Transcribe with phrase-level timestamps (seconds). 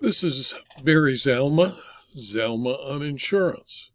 [0.00, 0.54] This is
[0.84, 1.76] Barry Zalma,
[2.16, 3.90] Zalma on Insurance.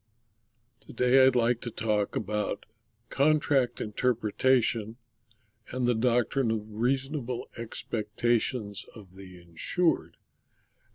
[0.82, 2.66] Today I'd like to talk about
[3.10, 4.98] contract interpretation
[5.72, 10.18] and the doctrine of reasonable expectations of the insured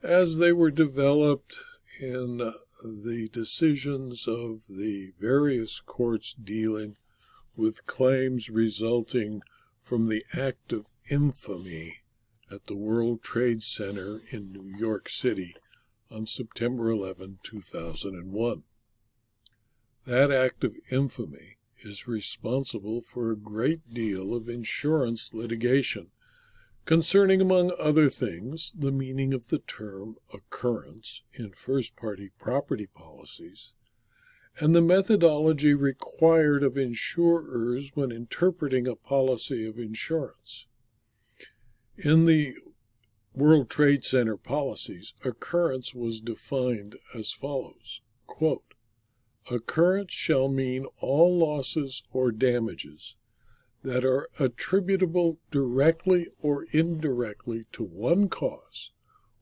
[0.02, 1.56] as they were developed
[2.02, 2.36] in
[2.82, 6.96] the decisions of the various courts dealing
[7.56, 9.40] with claims resulting
[9.80, 12.00] from the act of infamy
[12.50, 15.54] at the World Trade Center in New York City
[16.10, 18.62] on September 11, 2001.
[20.06, 26.08] That act of infamy is responsible for a great deal of insurance litigation
[26.84, 33.74] concerning, among other things, the meaning of the term occurrence in first party property policies
[34.60, 40.66] and the methodology required of insurers when interpreting a policy of insurance.
[42.00, 42.54] In the
[43.34, 48.02] World Trade Center policies, occurrence was defined as follows.
[48.28, 48.74] Quote,
[49.50, 53.16] Occurrence shall mean all losses or damages
[53.82, 58.92] that are attributable directly or indirectly to one cause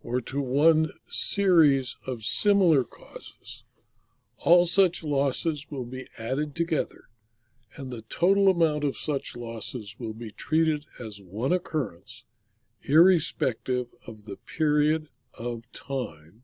[0.03, 3.65] or to one series of similar causes.
[4.39, 7.11] All such losses will be added together,
[7.77, 12.25] and the total amount of such losses will be treated as one occurrence,
[12.89, 16.43] irrespective of the period of time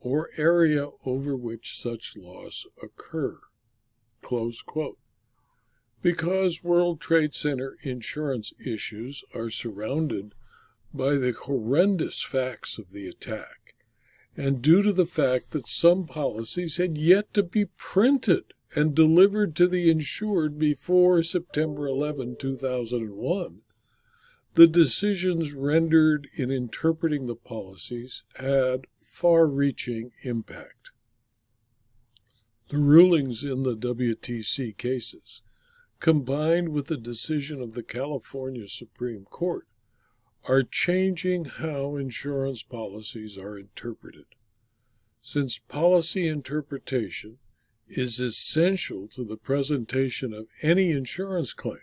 [0.00, 3.38] or area over which such loss occur.
[6.02, 10.34] Because World Trade Center insurance issues are surrounded
[10.92, 13.74] by the horrendous facts of the attack,
[14.36, 19.54] and due to the fact that some policies had yet to be printed and delivered
[19.56, 23.60] to the insured before September 11, 2001,
[24.54, 30.90] the decisions rendered in interpreting the policies had far reaching impact.
[32.68, 35.42] The rulings in the WTC cases,
[36.00, 39.66] combined with the decision of the California Supreme Court,
[40.44, 44.26] are changing how insurance policies are interpreted.
[45.20, 47.38] Since policy interpretation
[47.88, 51.78] is essential to the presentation of any insurance claim,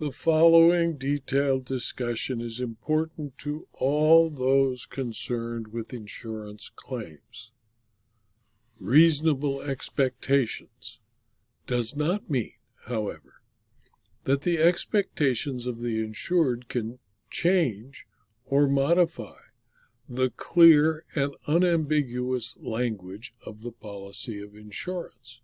[0.00, 7.52] the following detailed discussion is important to all those concerned with insurance claims.
[8.80, 11.00] Reasonable expectations
[11.66, 12.54] does not mean,
[12.86, 13.42] however,
[14.24, 18.06] that the expectations of the insured can change
[18.46, 19.36] or modify
[20.08, 25.42] the clear and unambiguous language of the policy of insurance.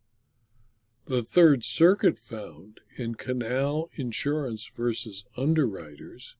[1.08, 6.34] The Third Circuit found in Canal Insurance versus Underwriters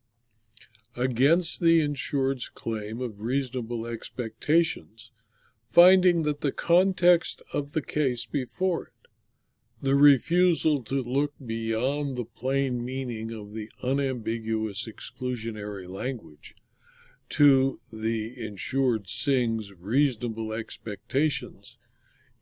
[0.97, 5.12] against the insured's claim of reasonable expectations,
[5.71, 9.09] finding that the context of the case before it
[9.81, 16.56] the refusal to look beyond the plain meaning of the unambiguous exclusionary language
[17.28, 21.78] to the insured Singh's reasonable expectations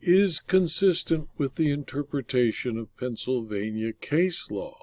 [0.06, 4.76] is consistent with the interpretation of Pennsylvania case law.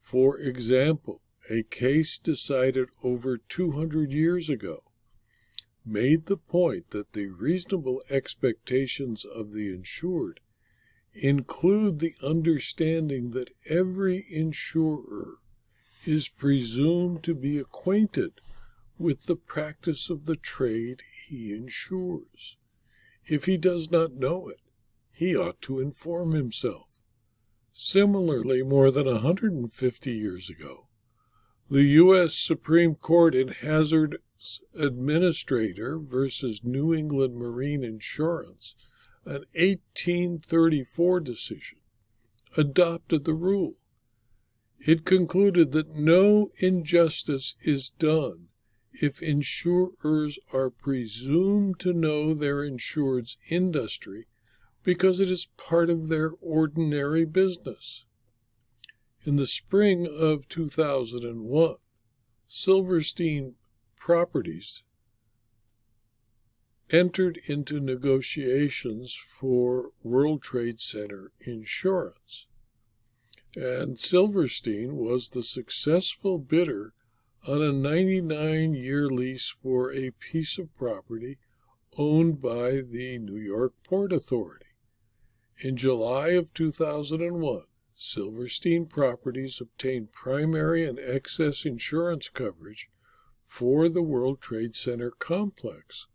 [0.00, 4.84] For example, a case decided over 200 years ago
[5.84, 10.40] made the point that the reasonable expectations of the insured
[11.12, 15.38] include the understanding that every insurer
[16.06, 18.40] is presumed to be acquainted
[18.98, 22.56] with the practice of the trade he insures.
[23.26, 24.60] If he does not know it,
[25.12, 27.00] he ought to inform himself.
[27.72, 30.88] Similarly, more than 150 years ago,
[31.70, 32.34] the U.S.
[32.34, 38.74] Supreme Court in Hazard's Administrator versus New England Marine Insurance
[39.24, 41.78] an 1834 decision,
[42.56, 43.74] adopted the rule.
[44.78, 48.48] It concluded that no injustice is done
[48.92, 54.24] if insurers are presumed to know their insured's industry
[54.82, 58.04] because it is part of their ordinary business.
[59.24, 61.76] In the spring of 2001,
[62.46, 63.54] Silverstein
[63.96, 64.82] Properties
[66.90, 72.46] entered into negotiations for World Trade Center insurance.
[73.54, 76.94] And Silverstein was the successful bidder
[77.46, 81.38] on a 99 year lease for a piece of property
[81.96, 84.66] owned by the New York Port Authority.
[85.62, 87.62] In July of 2001,
[87.94, 92.88] Silverstein Properties obtained primary and excess insurance coverage
[93.42, 96.06] for the World Trade Center complex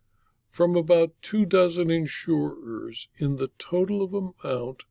[0.50, 4.86] from about two dozen insurers in the total of amount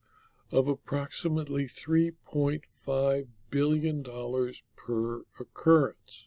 [0.53, 4.03] of approximately $3.5 billion
[4.75, 6.27] per occurrence.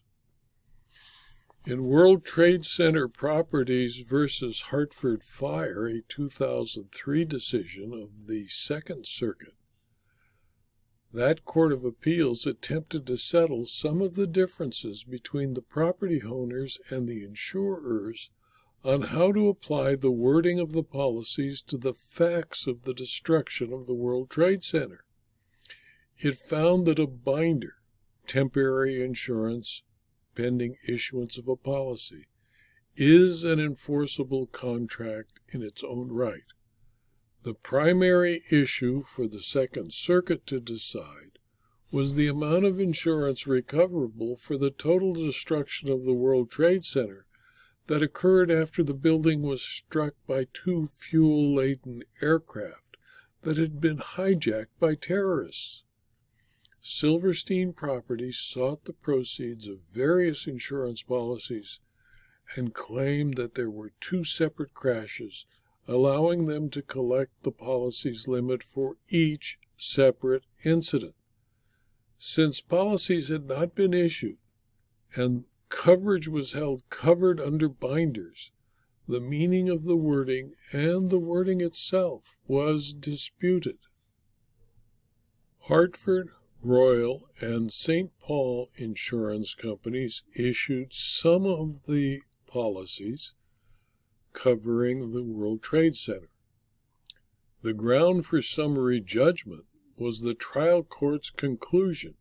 [1.65, 9.56] In World Trade Center Properties versus Hartford Fire, a 2003 decision of the Second Circuit,
[11.12, 16.79] that Court of Appeals attempted to settle some of the differences between the property owners
[16.89, 18.29] and the insurers
[18.85, 23.74] on how to apply the wording of the policies to the facts of the destruction
[23.74, 25.03] of the World Trade Center.
[26.19, 27.75] It found that a binder,
[28.25, 29.84] temporary insurance
[30.34, 32.28] pending issuance of a policy,
[32.96, 36.54] is an enforceable contract in its own right.
[37.44, 41.38] The primary issue for the Second Circuit to decide
[41.92, 47.28] was the amount of insurance recoverable for the total destruction of the World Trade Center
[47.86, 52.98] that occurred after the building was struck by two fuel laden aircraft
[53.44, 55.84] that had been hijacked by terrorists.
[56.79, 61.79] Silverstein Properties sought the proceeds of various insurance policies
[62.56, 65.45] and claimed that there were two separate crashes,
[65.88, 71.15] allowing them to collect the policy's limit for each separate incident.
[72.18, 74.38] Since policies had not been issued
[75.15, 78.51] and coverage was held covered under binders,
[79.07, 83.77] the meaning of the wording and the wording itself was disputed.
[85.62, 86.29] Hartford
[86.63, 88.12] Royal and St.
[88.19, 93.36] Paul insurance companies issued some of the policies
[94.33, 96.30] covering the World Trade Center.
[97.62, 99.65] The ground for summary judgment
[99.98, 102.15] was the trial court's conclusion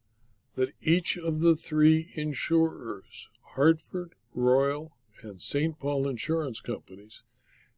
[0.55, 4.93] that each of the three insurers, Hartford, Royal,
[5.23, 5.79] and St.
[5.79, 7.23] Paul insurance companies,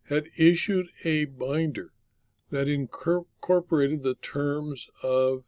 [0.08, 1.92] had issued a binder
[2.50, 5.44] that incorporated the terms of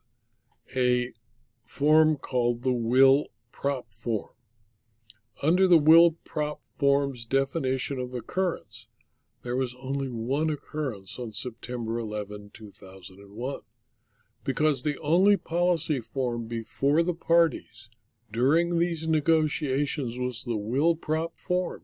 [0.76, 1.12] a
[1.64, 4.34] form called the will prop form.
[5.43, 8.87] Under the will prop form's definition of occurrence,
[9.43, 13.61] there was only one occurrence on September 11, 2001,
[14.44, 17.88] because the only policy form before the parties
[18.31, 21.82] during these negotiations was the WilProp form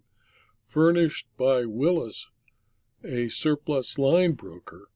[0.66, 2.26] furnished by Willis,
[3.02, 4.88] a surplus line broker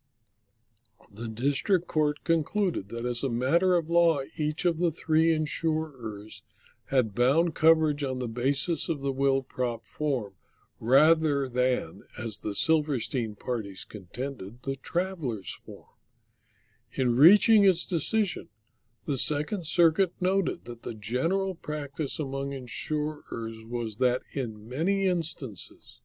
[1.11, 6.43] the district court concluded that as a matter of law, each of the three insurers
[6.87, 10.35] had bound coverage on the basis of the WilProp form
[10.81, 15.85] rather than, as the Silverstein parties contended, the traveler's form.
[16.93, 18.49] In reaching its decision,
[19.05, 26.01] the Second Circuit noted that the general practice among insurers was that in many instances,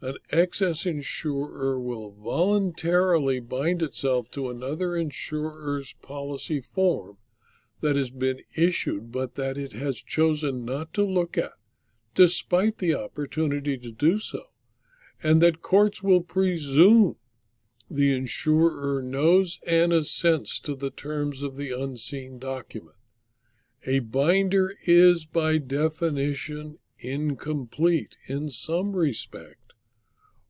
[0.00, 7.16] an excess insurer will voluntarily bind itself to another insurer's policy form
[7.80, 11.52] that has been issued but that it has chosen not to look at,
[12.14, 14.44] despite the opportunity to do so,
[15.22, 17.16] and that courts will presume
[17.88, 22.96] the insurer knows and assents to the terms of the unseen document.
[23.86, 29.65] A binder is by definition incomplete in some respect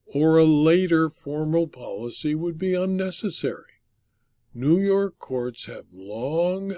[0.07, 3.83] or a later formal policy would be unnecessary.
[4.55, 6.77] New York courts have long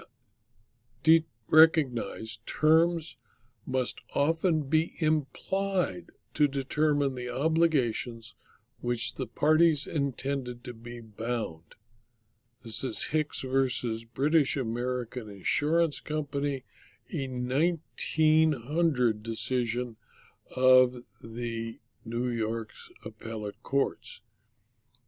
[1.03, 3.17] de- recognized terms
[3.65, 8.35] must often be implied to determine the obligations
[8.81, 11.75] which the parties intended to be bound.
[12.63, 16.63] This is Hicks versus British American Insurance Company,
[17.13, 19.95] a 1900 decision
[20.55, 24.21] of the New York's appellate courts.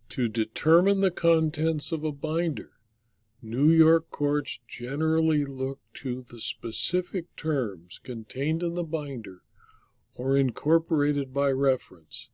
[0.10, 2.74] To determine the contents of a binder,
[3.42, 9.42] New York courts generally look to the specific terms contained in the binder
[10.14, 12.30] or incorporated by reference,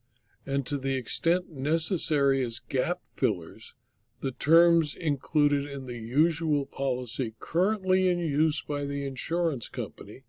[0.45, 3.74] and to the extent necessary as gap fillers,
[4.19, 10.24] the terms included in the usual policy currently in use by the insurance company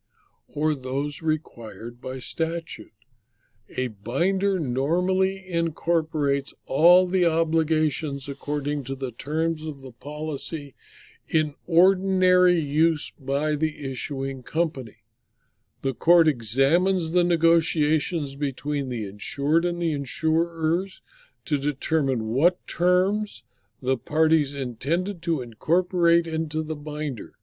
[0.46, 2.92] or those required by statute.
[3.76, 10.74] A binder normally incorporates all the obligations according to the terms of the policy
[11.28, 15.04] in ordinary use by the issuing company.
[15.82, 21.02] The court examines the negotiations between the insured and the insurers
[21.44, 23.44] to determine what terms
[23.82, 27.34] the parties intended to incorporate into the binder.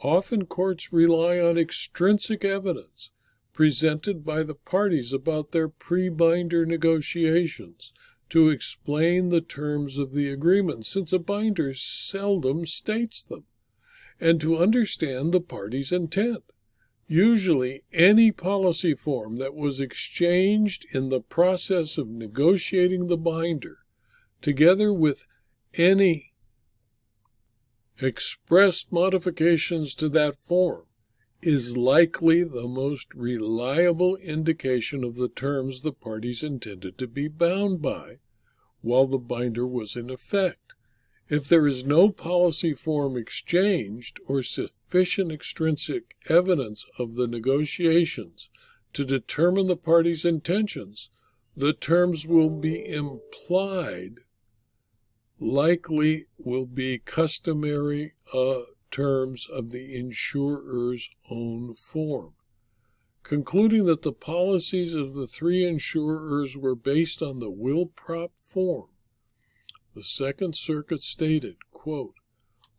[0.00, 3.10] Often courts rely on extrinsic evidence
[3.58, 7.92] presented by the parties about their pre binder negotiations
[8.30, 13.42] to explain the terms of the agreement, since a binder seldom states them,
[14.20, 16.44] and to understand the parties' intent.
[17.08, 23.78] Usually, any policy form that was exchanged in the process of negotiating the binder,
[24.40, 25.26] together with
[25.74, 26.32] any
[28.00, 30.84] expressed modifications to that form,
[31.40, 37.80] is likely the most reliable indication of the terms the parties intended to be bound
[37.80, 38.18] by
[38.80, 40.74] while the binder was in effect.
[41.28, 48.48] If there is no policy form exchanged or sufficient extrinsic evidence of the negotiations
[48.94, 51.10] to determine the parties' intentions,
[51.54, 54.20] the terms will be implied,
[55.38, 62.34] likely will be customary uh, terms of the insurer's own form.
[63.22, 68.88] Concluding that the policies of the three insurers were based on the WilProp form,
[69.94, 72.14] the Second Circuit stated, quote,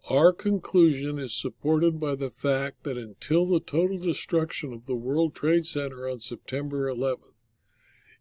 [0.09, 5.35] Our conclusion is supported by the fact that until the total destruction of the World
[5.35, 7.43] Trade Center on September 11th,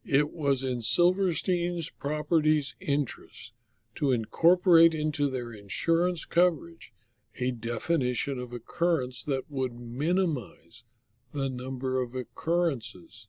[0.05, 3.53] it was in Silverstein's property's interest
[3.95, 6.93] to incorporate into their insurance coverage
[7.39, 10.85] a definition of occurrence that would minimize
[11.33, 13.29] the number of occurrences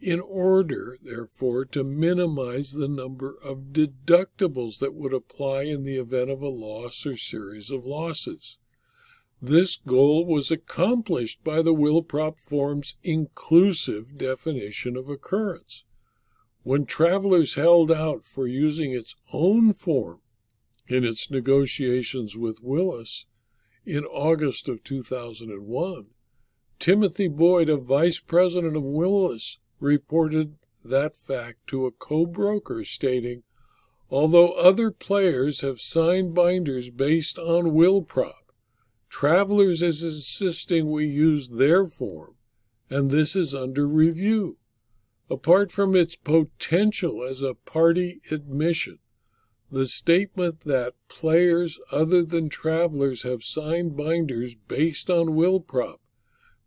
[0.00, 6.30] in order, therefore, to minimize the number of deductibles that would apply in the event
[6.30, 8.58] of a loss or series of losses.
[9.40, 15.84] This goal was accomplished by the WilProp form's inclusive definition of occurrence.
[16.62, 20.20] When travelers held out for using its own form
[20.88, 23.26] in its negotiations with Willis,
[23.86, 26.06] in August of 2001,
[26.78, 33.42] Timothy Boyd, a vice president of Willis, reported that fact to a co broker, stating,
[34.10, 38.46] Although other players have signed binders based on WilProp,
[39.08, 42.34] Travelers is insisting we use their form,
[42.90, 44.58] and this is under review.
[45.30, 48.98] Apart from its potential as a party admission,
[49.70, 55.98] the statement that players other than travelers have signed binders based on WilProp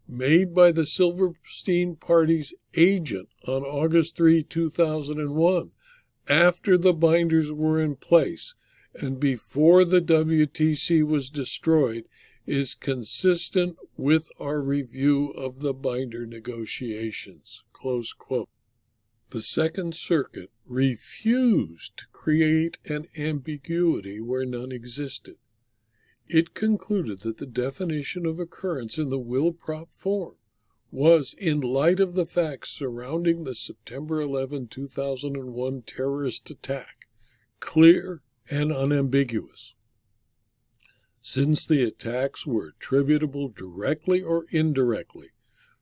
[0.08, 5.72] made by the Silverstein Party's agent on August 3, 2001,
[6.28, 8.56] after the binders were in place
[8.96, 12.06] and before the WTC was destroyed,
[12.48, 17.64] is consistent with our review of the binder negotiations.
[17.72, 18.50] Close quote
[19.32, 25.36] the Second Circuit refused to create an ambiguity where none existed.
[26.28, 30.36] It concluded that the definition of occurrence in the WilProp form
[30.92, 37.08] was, in light of the facts surrounding the September 11, 2001 terrorist attack,
[37.60, 39.76] clear and unambiguous.
[41.22, 45.28] Since the attacks were attributable directly or indirectly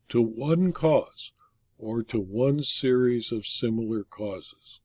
[0.09, 1.31] to one cause,
[1.77, 4.79] or to one series of similar causes.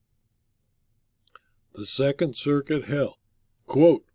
[1.73, 3.17] The Second Circuit held,
[3.65, 4.05] quote,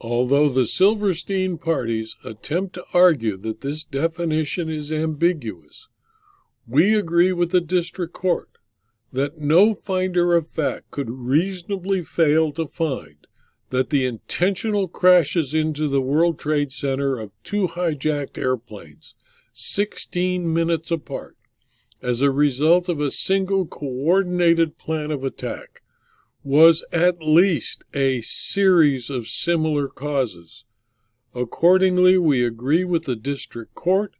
[0.00, 5.88] Although the Silverstein parties attempt to argue that this definition is ambiguous,
[6.66, 8.50] we agree with the district court
[9.12, 13.26] that no finder of fact could reasonably fail to find
[13.70, 19.14] that the intentional crashes into the World Trade Center of two hijacked airplanes,
[19.52, 21.36] 16 minutes apart,
[22.02, 25.82] as a result of a single coordinated plan of attack
[26.42, 30.64] was at least a series of similar causes.
[31.34, 34.14] Accordingly, we agree with the district court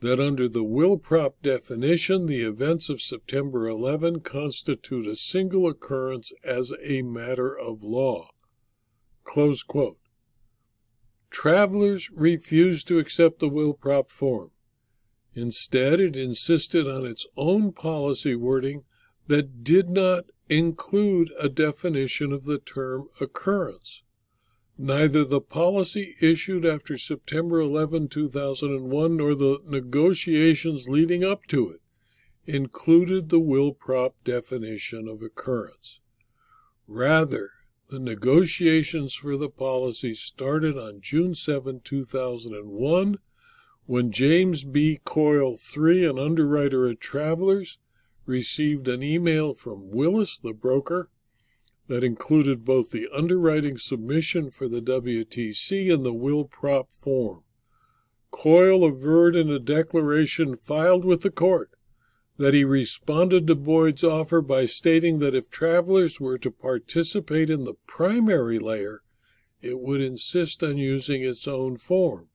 [0.00, 6.72] that under the WilProp definition, the events of September 11 constitute a single occurrence as
[6.82, 8.30] a matter of law.
[11.30, 14.50] Travelers refused to accept the WilProp form.
[15.34, 18.84] Instead, it insisted on its own policy wording
[19.28, 24.02] that did not include a definition of the term occurrence.
[24.76, 31.80] Neither the policy issued after September 11, 2001, nor the negotiations leading up to it
[32.46, 36.00] included the WilProp definition of occurrence.
[36.88, 37.50] Rather,
[37.90, 43.18] the negotiations for the policy started on June 7, 2001
[43.90, 45.00] when James B.
[45.02, 47.78] Coyle III, an underwriter at Travelers,
[48.24, 51.10] received an email from Willis, the broker,
[51.88, 57.42] that included both the underwriting submission for the WTC and the WilProp form.
[58.30, 61.72] Coyle averred in a declaration filed with the court
[62.36, 67.64] that he responded to Boyd's offer by stating that if travelers were to participate in
[67.64, 69.02] the primary layer,
[69.60, 72.28] it would insist on using its own form,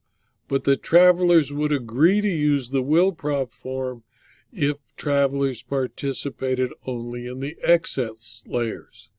[0.48, 4.04] but that travelers would agree to use the WilProp form
[4.52, 9.10] if travelers participated only in the excess layers.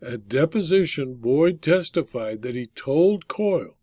[0.00, 3.76] At deposition, Boyd testified that he told Coyle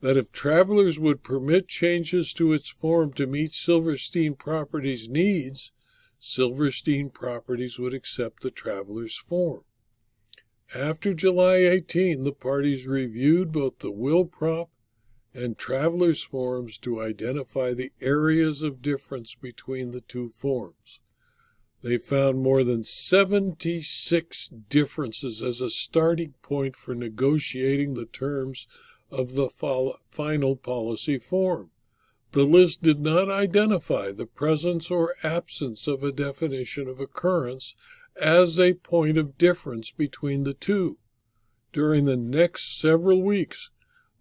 [0.00, 5.72] that if travelers would permit changes to its form to meet Silverstein Properties' needs,
[6.18, 9.64] Silverstein Properties would accept the traveler's form.
[10.74, 14.68] After July 18, the parties reviewed both the WilProp
[15.36, 21.00] and traveler's forms to identify the areas of difference between the two forms.
[21.82, 28.66] They found more than 76 differences as a starting point for negotiating the terms
[29.10, 31.70] of the final policy form.
[32.32, 37.74] The list did not identify the presence or absence of a definition of occurrence
[38.20, 40.98] as a point of difference between the two.
[41.72, 43.70] During the next several weeks,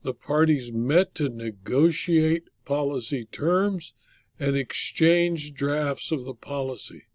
[0.05, 3.95] the parties met to negotiate policy terms
[4.39, 7.05] and exchange drafts of the policy.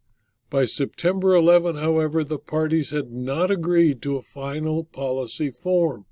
[0.51, 6.07] By September 11, however, the parties had not agreed to a final policy form.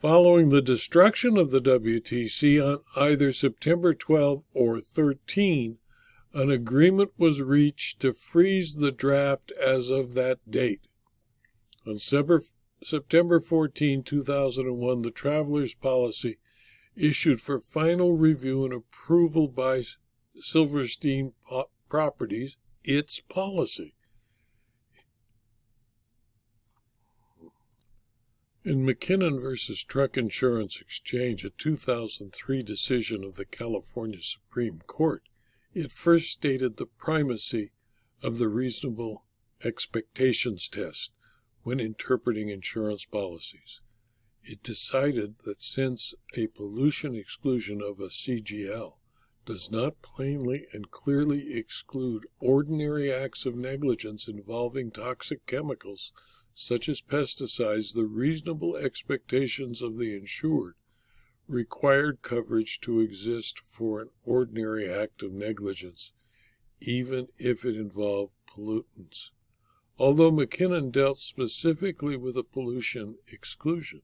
[0.00, 5.78] Following the destruction of the WTC on either September 12 or 13,
[6.32, 10.86] an agreement was reached to freeze the draft as of that date.
[11.84, 11.98] On
[12.82, 16.38] September 14, 2001, the Travelers Policy
[16.96, 19.82] issued for final review and approval by
[20.40, 21.32] Silverstein
[21.88, 23.94] Properties its policy.
[28.64, 35.22] In MacKinnon versus Truck Insurance Exchange, a 2003 decision of the California Supreme Court,
[35.74, 37.72] it first stated the primacy
[38.22, 39.24] of the reasonable
[39.62, 41.12] expectations test
[41.64, 43.80] when interpreting insurance policies.
[44.42, 48.98] It decided that since a pollution exclusion of a CGL
[49.46, 56.12] does not plainly and clearly exclude ordinary acts of negligence involving toxic chemicals,
[56.52, 60.74] such as pesticides, the reasonable expectations of the insured
[61.46, 66.12] required coverage to exist for an ordinary act of negligence,
[66.80, 69.30] even if it involved pollutants.
[69.98, 74.02] Although MacKinnon dealt specifically with a pollution exclusion,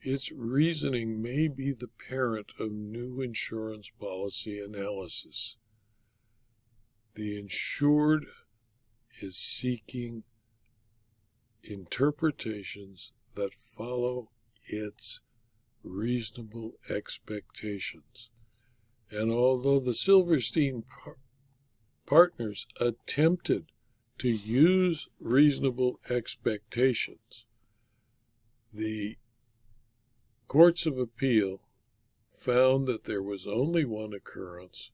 [0.00, 5.56] its reasoning may be the parent of new insurance policy analysis.
[7.14, 8.26] The insured
[9.22, 10.24] is seeking
[11.62, 14.30] interpretations that follow
[14.64, 15.20] its
[15.82, 18.30] reasonable expectations.
[19.10, 21.18] And although the Silverstein par-
[22.06, 23.66] partners attempted
[24.18, 27.46] to use reasonable expectations,
[28.72, 29.16] the
[30.48, 31.60] courts of appeal
[32.38, 34.90] found that there was only one occurrence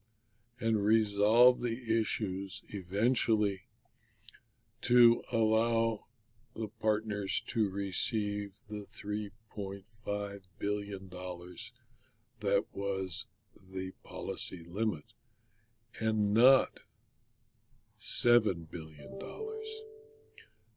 [0.59, 3.63] and resolved the issues eventually
[4.81, 6.05] to allow
[6.55, 11.11] the partners to receive the $3.5 billion
[12.41, 15.13] that was the policy limit
[16.01, 16.81] and not
[18.03, 19.17] $7 billion.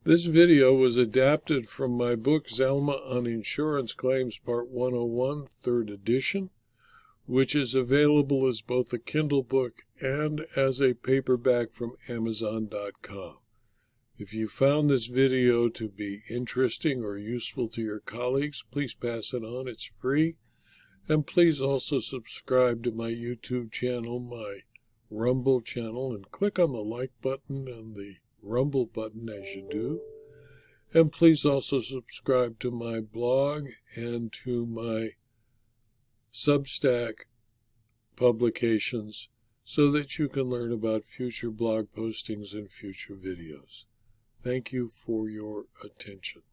[0.04, 6.52] This video was adapted from my book Zalma on Insurance Claims Part 101, 3rd edition,
[7.26, 13.38] which is available as both a Kindle book and as a paperback from Amazon.com.
[14.20, 19.34] If you found this video to be interesting or useful to your colleagues, please pass
[19.34, 19.68] it on.
[19.68, 20.36] It's free.
[21.10, 24.60] And please also subscribe to my YouTube channel, my
[25.10, 30.02] Rumble channel, and click on the like button and the Rumble button as you do.
[30.94, 35.12] And please also subscribe to my blog and to my
[36.34, 37.26] Substack
[38.16, 39.30] publications
[39.64, 43.86] so that you can learn about future blog postings and future videos.
[44.42, 46.44] Thank you for your attention.